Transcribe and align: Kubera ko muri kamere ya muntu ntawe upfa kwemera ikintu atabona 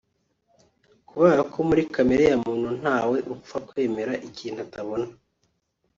Kubera 1.09 1.41
ko 1.51 1.57
muri 1.67 1.81
kamere 1.93 2.23
ya 2.31 2.37
muntu 2.45 2.69
ntawe 2.81 3.17
upfa 3.33 3.57
kwemera 3.67 4.13
ikintu 4.27 4.59
atabona 4.65 5.07